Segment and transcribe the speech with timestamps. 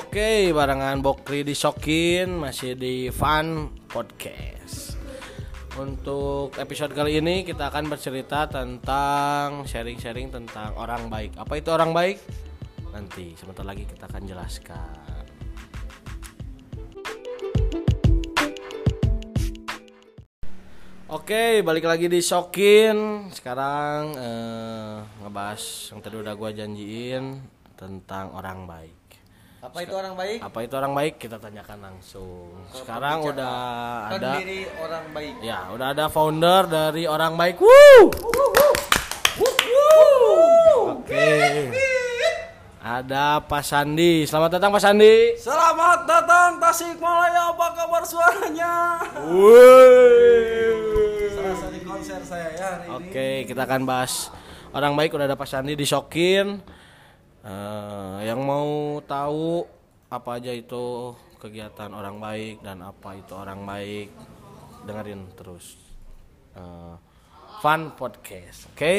[0.00, 4.96] Oke, barengan Bokri disokin masih di Fun Podcast.
[5.76, 11.36] Untuk episode kali ini kita akan bercerita tentang sharing-sharing tentang orang baik.
[11.36, 12.16] Apa itu orang baik?
[12.96, 15.24] Nanti sebentar lagi kita akan jelaskan.
[21.12, 23.28] Oke, balik lagi di Sokin.
[23.36, 27.44] Sekarang eh, ngebahas yang tadi udah gua janjiin
[27.76, 28.99] tentang orang baik.
[29.60, 30.38] Apa itu orang baik?
[30.40, 31.14] Apa itu orang baik?
[31.20, 32.48] Kita tanyakan langsung.
[32.72, 33.52] Sekarang udah
[34.08, 35.32] ada Pendiri orang baik.
[35.44, 37.60] ya, udah ada founder dari orang baik.
[37.60, 38.08] Woo!
[40.96, 41.28] Oke.
[42.80, 44.24] Ada Pak Sandi.
[44.24, 45.36] Selamat datang Pak Sandi.
[45.36, 47.52] Selamat datang Tasikmalaya.
[47.52, 49.04] Apa kabar suaranya?
[51.36, 52.96] Serasa di konser saya ya hari ini.
[52.96, 54.32] Oke, kita akan bahas
[54.72, 56.79] orang baik udah ada Pak Sandi disokin.
[57.40, 59.64] Eh, yang mau tahu
[60.10, 64.12] apa aja itu kegiatan orang baik dan apa itu orang baik,
[64.84, 65.80] dengerin terus.
[66.52, 66.94] Eh,
[67.64, 68.94] fun podcast, oke?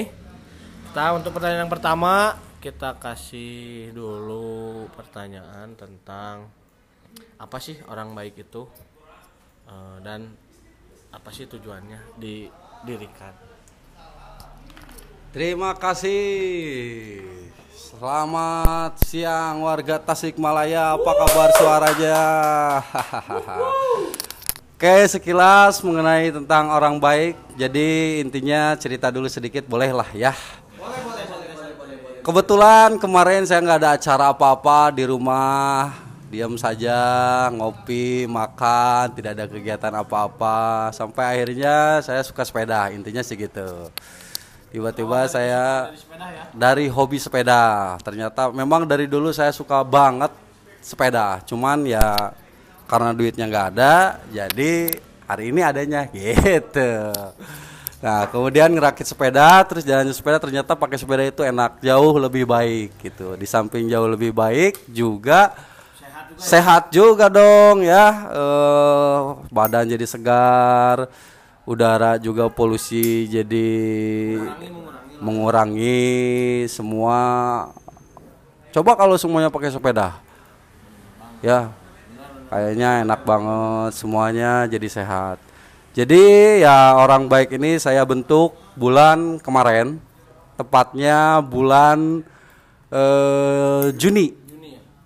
[0.89, 6.49] Kita untuk pertanyaan yang pertama kita kasih dulu pertanyaan tentang
[7.41, 8.65] apa sih orang baik itu
[9.71, 10.27] Eh, dan
[11.11, 13.50] apa sih tujuannya didirikan.
[15.31, 17.23] Terima kasih.
[17.71, 20.99] Selamat siang warga Tasikmalaya.
[20.99, 22.19] Apa kabar suaranya?
[24.75, 27.39] Oke, sekilas mengenai tentang orang baik.
[27.55, 30.35] Jadi intinya cerita dulu sedikit bolehlah ya.
[32.27, 35.95] Kebetulan kemarin saya nggak ada acara apa-apa di rumah,
[36.27, 40.91] diam saja, ngopi, makan, tidak ada kegiatan apa-apa.
[40.91, 43.87] Sampai akhirnya saya suka sepeda, intinya sih gitu.
[44.71, 45.91] Tiba-tiba saya
[46.55, 47.95] dari hobi sepeda.
[47.99, 50.31] Ternyata memang dari dulu saya suka banget
[50.79, 51.43] sepeda.
[51.43, 52.31] Cuman ya
[52.87, 54.91] karena duitnya nggak ada, jadi
[55.27, 57.11] hari ini adanya gitu.
[58.01, 62.97] Nah, kemudian ngerakit sepeda, terus jalan sepeda ternyata pakai sepeda itu enak, jauh lebih baik
[62.97, 63.37] gitu.
[63.37, 65.53] Di samping jauh lebih baik juga
[66.41, 68.07] sehat juga, dong ya.
[68.33, 69.19] Eh,
[69.53, 71.05] badan jadi segar,
[71.65, 73.69] udara juga polusi jadi
[75.21, 77.19] mengurangi semua.
[78.71, 80.15] Coba kalau semuanya pakai sepeda,
[81.43, 81.69] ya
[82.47, 85.37] kayaknya enak banget semuanya jadi sehat.
[85.91, 89.99] Jadi ya orang baik ini saya bentuk bulan kemarin,
[90.55, 92.23] tepatnya bulan
[92.89, 94.39] eh, Juni.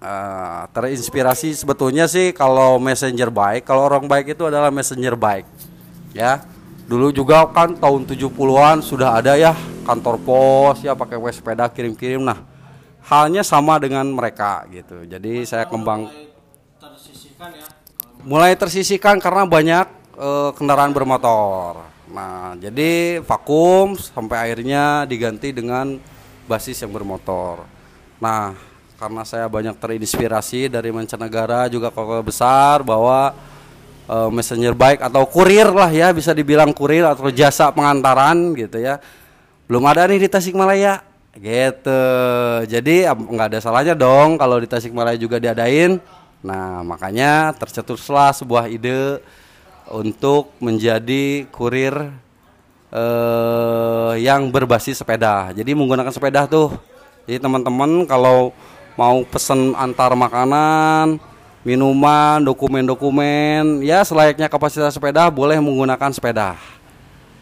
[0.06, 5.50] Eh, terinspirasi sebetulnya sih kalau messenger baik, kalau orang baik itu adalah messenger baik.
[6.16, 6.48] Ya.
[6.88, 9.52] Dulu juga kan tahun 70-an sudah ada ya
[9.84, 12.24] kantor pos ya pakai web sepeda kirim-kirim.
[12.24, 12.40] Nah,
[13.04, 15.04] halnya sama dengan mereka gitu.
[15.04, 16.08] Jadi saya kembang
[16.80, 17.68] Tersisihkan ya.
[18.24, 21.84] mulai tersisihkan karena banyak eh, kendaraan bermotor.
[22.06, 25.98] Nah, jadi vakum sampai akhirnya diganti dengan
[26.46, 27.66] basis yang bermotor.
[28.22, 28.54] Nah,
[28.96, 33.36] karena saya banyak terinspirasi dari mancanegara juga kota besar bahwa
[34.10, 39.02] eh, messenger bike atau kurir lah ya bisa dibilang kurir atau jasa pengantaran gitu ya.
[39.66, 41.02] Belum ada nih di Tasikmalaya
[41.36, 42.02] gitu.
[42.70, 46.00] Jadi nggak ada salahnya dong kalau di Tasikmalaya juga diadain.
[46.46, 49.18] Nah, makanya tercetuslah sebuah ide
[49.90, 52.14] untuk menjadi kurir
[52.94, 55.50] eh, yang berbasis sepeda.
[55.58, 56.74] Jadi menggunakan sepeda tuh.
[57.26, 58.54] Jadi teman-teman kalau
[58.96, 61.18] mau pesen antar makanan,
[61.66, 66.54] minuman, dokumen-dokumen, ya selayaknya kapasitas sepeda boleh menggunakan sepeda.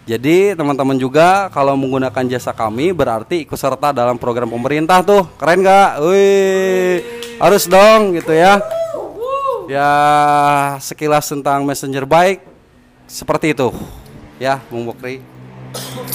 [0.03, 5.27] Jadi teman-teman juga kalau menggunakan jasa kami berarti ikut serta dalam program pemerintah tuh.
[5.35, 5.89] Keren nggak?
[6.03, 6.95] Wih,
[7.39, 8.63] harus dong gitu ya.
[9.67, 9.91] Ya
[10.83, 12.43] sekilas tentang messenger baik
[13.07, 13.71] seperti itu.
[14.39, 15.23] Ya, Bung Bokri.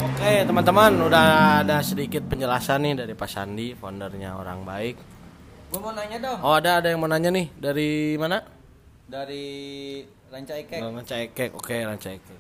[0.04, 5.17] Oke teman-teman udah ada sedikit penjelasan nih dari Pak Sandi foundernya orang baik.
[5.68, 8.40] Gue mau nanya dong Oh ada ada yang mau nanya nih dari mana?
[9.08, 10.80] dari Ranca Ekek.
[10.84, 11.50] Ranca Ekek.
[11.56, 12.36] Oke Ranca Ekek.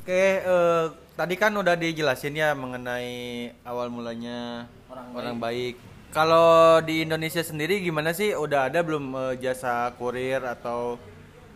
[0.00, 4.64] Oke, eh, tadi kan udah dijelasin ya mengenai awal mulanya
[5.12, 5.76] orang, baik.
[6.08, 8.32] Kalau di Indonesia sendiri gimana sih?
[8.32, 10.96] Udah ada belum eh, jasa kurir atau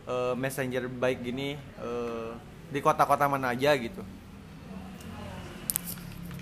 [0.05, 2.31] eh, messenger baik gini eh,
[2.69, 4.05] di kota-kota mana aja gitu?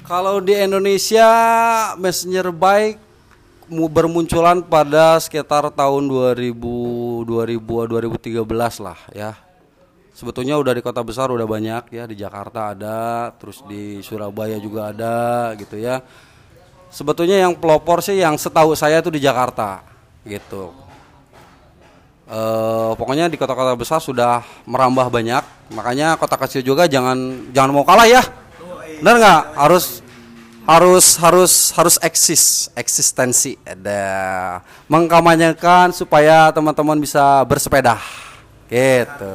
[0.03, 1.31] Kalau di Indonesia
[1.95, 3.08] messenger bike mu-
[3.69, 6.57] bermunculan pada sekitar tahun 2000
[7.25, 9.33] 2000 2013 lah ya.
[10.19, 14.91] Sebetulnya udah di kota besar udah banyak ya di Jakarta ada, terus di Surabaya juga
[14.91, 16.03] ada gitu ya.
[16.91, 19.85] Sebetulnya yang pelopor sih yang setahu saya tuh di Jakarta
[20.27, 20.75] gitu.
[22.29, 27.89] Eh, pokoknya di kota-kota besar sudah merambah banyak, makanya kota kecil juga jangan jangan mau
[27.89, 28.21] kalah ya.
[29.01, 29.43] Benar nggak?
[29.55, 30.05] Harus
[30.69, 33.57] harus harus harus eksis eksistensi.
[33.65, 34.61] Ada.
[34.85, 37.97] Mengkampanyekan supaya teman-teman bisa bersepeda.
[38.69, 39.35] Gitu.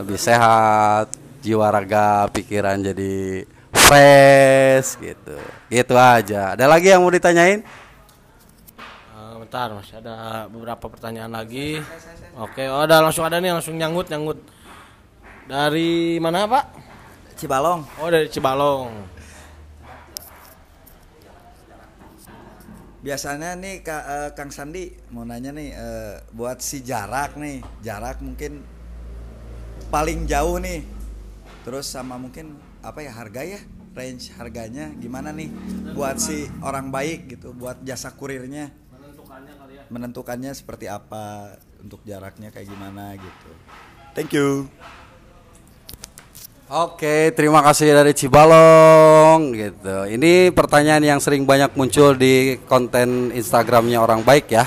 [0.00, 1.12] Lebih sehat
[1.44, 3.44] jiwa raga pikiran jadi
[3.76, 5.36] fresh gitu.
[5.68, 6.56] Gitu aja.
[6.56, 7.60] Ada lagi yang mau ditanyain?
[7.60, 11.84] Eh, bentar masih ada beberapa pertanyaan lagi.
[12.40, 14.40] Oke oh ada langsung ada nih langsung nyanggut nyanggut
[15.44, 16.64] dari mana pak?
[17.36, 17.84] Cibalong.
[18.00, 19.13] oh dari Cibalong
[23.04, 28.24] Biasanya nih Ka- eh, Kang Sandi mau nanya nih eh, buat si jarak nih, jarak
[28.24, 28.64] mungkin
[29.92, 30.80] paling jauh nih.
[31.68, 33.60] Terus sama mungkin apa ya harga ya?
[33.94, 35.52] Range harganya gimana nih
[35.94, 38.72] buat si orang baik gitu, buat jasa kurirnya.
[39.92, 41.54] Menentukannya seperti apa
[41.84, 43.50] untuk jaraknya kayak gimana gitu.
[44.16, 44.64] Thank you.
[46.64, 50.08] Oke, terima kasih dari Cibalong gitu.
[50.08, 54.64] Ini pertanyaan yang sering banyak muncul di konten Instagramnya orang baik ya.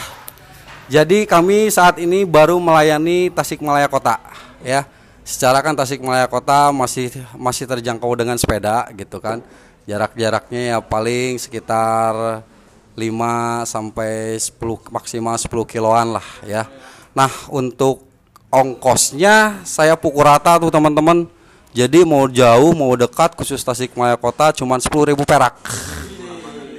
[0.94, 4.22] Jadi kami saat ini baru melayani Tasikmalaya Kota
[4.62, 4.86] ya.
[5.26, 9.42] Secara kan Tasikmalaya Kota masih masih terjangkau dengan sepeda gitu kan.
[9.90, 12.46] Jarak-jaraknya ya paling sekitar
[12.94, 16.70] 5 sampai 10 maksimal 10 kiloan lah ya.
[17.18, 18.06] Nah, untuk
[18.54, 21.37] ongkosnya saya pukul rata tuh teman-teman.
[21.78, 25.62] Jadi mau jauh mau dekat khusus Tasikmalaya Kota cuman 10.000 perak.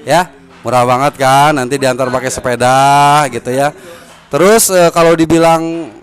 [0.02, 0.34] Ya,
[0.66, 1.54] murah banget kan.
[1.54, 3.70] Nanti diantar pakai sepeda gitu ya.
[4.26, 5.94] Terus eh, kalau dibilang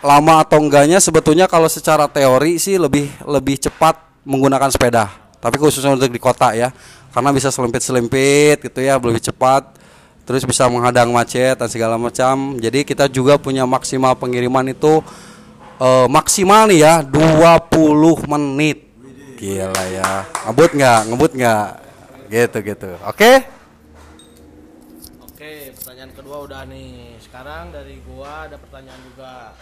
[0.00, 5.12] lama atau enggaknya sebetulnya kalau secara teori sih lebih lebih cepat menggunakan sepeda.
[5.44, 6.72] Tapi khususnya untuk di kota ya.
[7.12, 9.76] Karena bisa selimpit-selimpit gitu ya, lebih cepat.
[10.24, 12.56] Terus bisa menghadang macet dan segala macam.
[12.56, 15.04] Jadi kita juga punya maksimal pengiriman itu
[15.78, 18.78] eh, maksimal nih ya 20 menit.
[19.38, 20.26] Gila ya.
[20.50, 21.00] Ngebut nggak?
[21.08, 21.68] Ngebut nggak?
[22.28, 22.90] Gitu gitu.
[23.06, 23.46] Oke?
[25.22, 27.14] Oke, pertanyaan kedua udah nih.
[27.22, 29.54] Sekarang dari gua ada pertanyaan juga.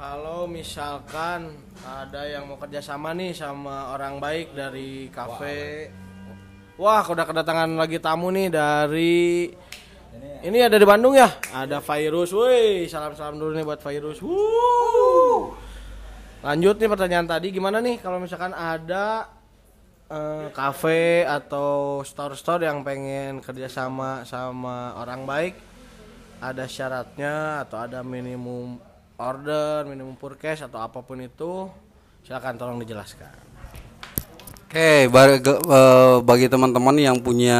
[0.00, 5.92] Kalau misalkan ada yang mau kerjasama nih sama orang baik dari kafe,
[6.80, 9.52] wah, udah kedatangan lagi tamu nih dari
[10.40, 11.28] ini ada di Bandung ya?
[11.52, 14.24] Ada Virus, woi, salam-salam dulu nih buat Virus.
[14.24, 15.52] Wuh.
[16.40, 19.28] Lanjut nih pertanyaan tadi, gimana nih kalau misalkan ada
[20.08, 25.54] eh, kafe atau store-store yang pengen kerjasama sama orang baik
[26.40, 28.80] ada syaratnya atau ada minimum
[29.20, 31.68] order, minimum purchase atau apa pun itu
[32.24, 33.49] silakan tolong dijelaskan.
[34.70, 37.58] Oke, bagi, eh, bagi teman-teman yang punya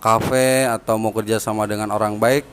[0.00, 2.48] kafe atau mau kerja sama dengan orang baik,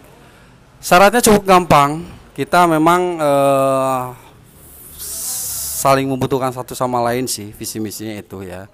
[0.84, 2.04] syaratnya cukup gampang.
[2.36, 4.04] Kita memang eh,
[5.80, 8.68] saling membutuhkan satu sama lain sih visi misinya itu ya.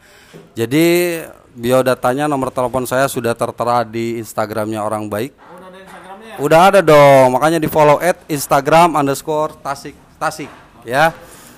[0.57, 1.21] Jadi
[1.53, 5.37] biodatanya nomor telepon saya sudah tertera di Instagramnya orang baik.
[6.41, 10.49] Udah ada dong, makanya di follow at Instagram underscore tasik tasik
[10.81, 11.13] ya.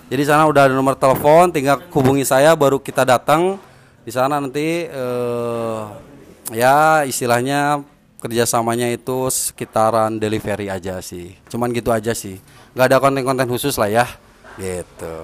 [0.07, 3.59] Jadi sana udah ada nomor telepon, tinggal hubungi saya baru kita datang.
[4.07, 5.81] Di sana nanti eh,
[6.55, 7.83] ya istilahnya
[8.23, 11.35] kerjasamanya itu sekitaran delivery aja sih.
[11.51, 12.39] Cuman gitu aja sih.
[12.71, 14.05] nggak ada konten-konten khusus lah ya.
[14.55, 15.15] Gitu.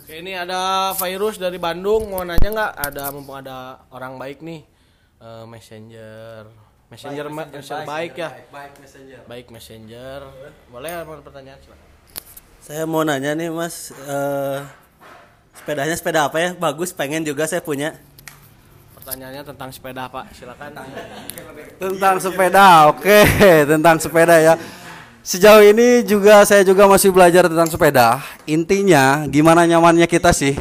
[0.00, 2.72] Oke, ini ada Virus dari Bandung mau nanya nggak?
[2.88, 4.64] Ada mumpung ada orang baik nih
[5.22, 6.48] eh, messenger
[6.90, 8.30] messenger ma- messenger baik ya
[9.24, 10.28] baik messenger
[10.68, 11.91] boleh ada pertanyaan silakan
[12.62, 14.58] Saya mau nanya nih mas, eh,
[15.50, 16.54] sepedanya sepeda apa ya?
[16.54, 17.98] Bagus, pengen juga saya punya.
[19.02, 20.78] pertanyaannya tentang sepeda pak silakan
[21.74, 23.18] Tentang sepeda, oke,
[23.74, 24.54] tentang sepeda ya.
[25.26, 28.22] Sejauh ini juga saya juga masih belajar tentang sepeda.
[28.46, 30.54] Intinya gimana nyamannya kita sih.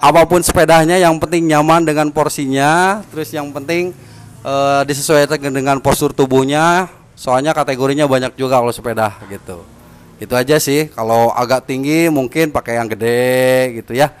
[0.00, 3.92] Apa pun sepedanya yang penting nyaman dengan porsinya, terus yang penting
[4.40, 6.88] eh, disesuaikan dengan postur tubuhnya.
[7.12, 9.79] Soalnya kategorinya banyak juga kalau sepeda gitu.
[10.20, 10.92] Itu aja sih.
[10.92, 14.12] Kalau agak tinggi mungkin pakai yang gede gitu ya.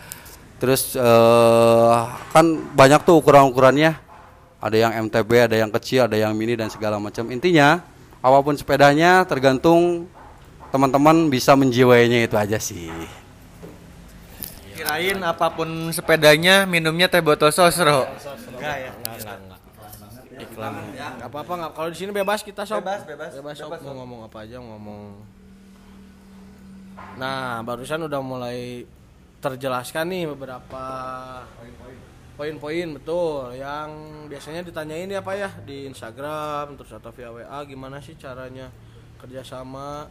[0.56, 1.98] Terus eh,
[2.32, 3.92] kan banyak tuh ukuran-ukurannya
[4.60, 7.28] ada yang MTB, ada yang kecil, ada yang mini dan segala macam.
[7.28, 7.84] Intinya
[8.20, 10.08] apa pun sepedanya tergantung
[10.72, 12.88] teman-teman bisa menjiwainya itu aja sih.
[14.76, 18.08] Kirain apa pun sepedanya minumnya teh botol sosro.
[18.56, 23.30] enggak ya enggak enggak enggak apa-apa nggak kalau di sini bebas kita sob Bebas, bebas.
[23.32, 25.00] bebas sob mau ngomong apa aja ngomong
[27.18, 28.86] nah barusan udah mulai
[29.40, 30.84] terjelaskan nih beberapa
[32.36, 33.90] poin-poin betul yang
[34.28, 38.72] biasanya ditanyain ya pak ya di Instagram terus atau via WA gimana sih caranya
[39.20, 40.08] kerjasama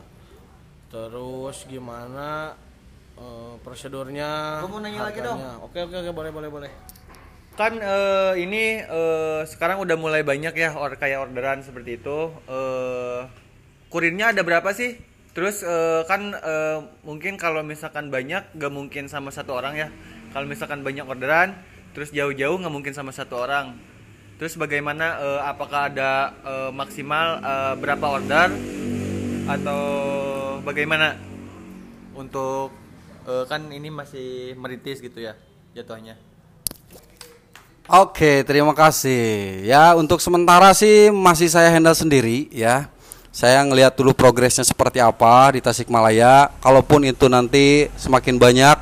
[0.93, 2.53] terus gimana
[3.17, 5.57] eh, prosedurnya mau nanya lagi harganya.
[5.61, 6.71] oke oke oke boleh boleh boleh
[7.59, 12.31] Kan eh, ini eh, sekarang udah mulai banyak ya or kayak orderan seperti itu.
[12.47, 13.27] Eh,
[13.91, 14.95] kurirnya ada berapa sih?
[15.33, 19.87] Terus eh, kan eh, mungkin kalau misalkan banyak gak mungkin sama satu orang ya.
[20.29, 21.57] Kalau misalkan banyak orderan,
[21.97, 23.73] terus jauh-jauh nggak mungkin sama satu orang.
[24.37, 25.17] Terus bagaimana?
[25.19, 28.47] eh, apakah ada eh, maksimal eh, berapa order
[29.49, 29.83] atau
[30.61, 31.17] bagaimana?
[32.13, 32.73] Untuk
[33.25, 35.33] eh, kan ini masih meritis gitu ya
[35.77, 36.17] jatuhnya.
[37.89, 39.65] Oke, terima kasih.
[39.65, 42.85] Ya, untuk sementara sih masih saya handle sendiri ya.
[43.29, 46.49] Saya ngelihat dulu progresnya seperti apa di Tasikmalaya.
[46.59, 48.77] Kalaupun itu nanti semakin banyak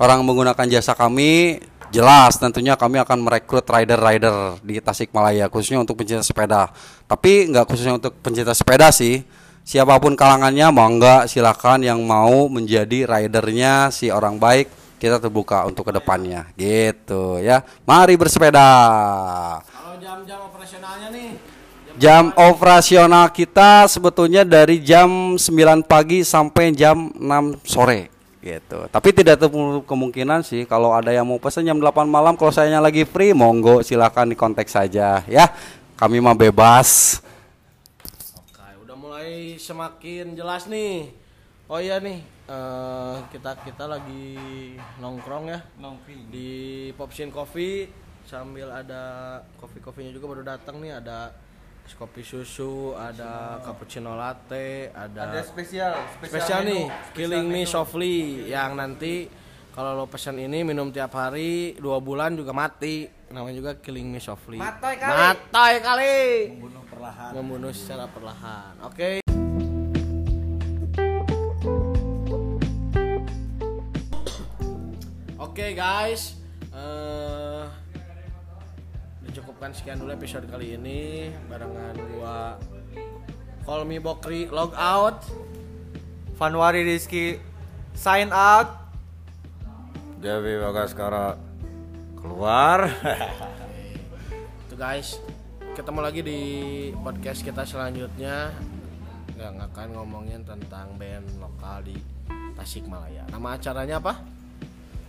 [0.00, 1.60] orang menggunakan jasa kami,
[1.92, 6.72] jelas tentunya kami akan merekrut rider-rider di Tasikmalaya khususnya untuk pencinta sepeda.
[7.04, 9.20] Tapi nggak khususnya untuk pencinta sepeda sih.
[9.60, 15.64] Siapa pun kalangannya mau nggak silakan yang mau menjadi ridernya si orang baik kita terbuka
[15.64, 18.68] untuk ke depannya gitu ya mari bersepeda
[19.64, 21.49] kalau jam-jam operasionalnya nih
[22.00, 28.08] jam operasional kita sebetulnya dari jam 9 pagi sampai jam 6 sore
[28.40, 32.48] gitu tapi tidak terlalu kemungkinan sih kalau ada yang mau pesan jam 8 malam kalau
[32.48, 35.52] saya lagi free monggo silahkan di kontak saja ya
[36.00, 37.20] kami mah bebas
[38.32, 41.12] Oke, udah mulai semakin jelas nih.
[41.68, 44.34] Oh iya nih, eh, kita kita lagi
[44.98, 46.32] nongkrong ya Nongkrong.
[46.32, 46.50] di
[46.98, 47.86] Popsin Coffee
[48.26, 51.30] sambil ada kopi kopinya juga baru datang nih ada
[51.94, 57.70] kopi susu, ada cappuccino latte, ada, Ada spesial, spesial nih menu, Killing Me menu.
[57.70, 58.16] Softly
[58.46, 59.26] yang nanti
[59.70, 64.18] kalau lo pesan ini minum tiap hari dua bulan juga mati namanya juga Killing Me
[64.18, 65.14] Softly Matoy kali.
[65.14, 66.16] Matoy kali
[66.58, 67.30] Membunuh perlahan.
[67.32, 68.72] membunuh secara perlahan.
[68.82, 69.22] Oke.
[75.40, 76.39] Oke guys,
[79.60, 82.56] dicukupkan sekian dulu episode kali ini barengan gua
[83.68, 85.20] Call Me Bokri log out.
[86.40, 87.36] Fanwari Rizky
[87.92, 88.72] sign out.
[90.16, 91.36] Dewi Bagaskara
[92.16, 92.88] keluar.
[94.64, 95.20] Itu guys,
[95.76, 96.40] ketemu lagi di
[96.96, 98.56] podcast kita selanjutnya.
[99.36, 102.00] Nggak akan ngomongin tentang band lokal di
[102.56, 103.28] Tasikmalaya.
[103.28, 104.24] Nama acaranya apa?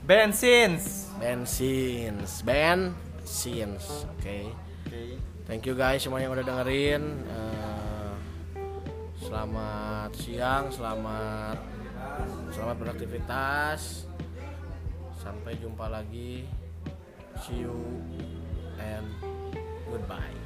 [0.04, 1.08] Bensins.
[1.24, 4.52] Bensins Band Sins Oke.
[5.48, 8.14] Thank you guys semua yang udah dengerin Eh,
[9.24, 11.56] Selamat siang Selamat
[12.52, 14.04] Selamat beraktivitas.
[15.16, 16.44] Sampai jumpa lagi.
[17.40, 17.78] See you
[18.82, 19.08] And
[19.88, 20.41] Goodbye